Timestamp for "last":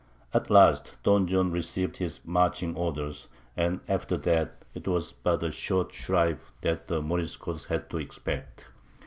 0.49-0.95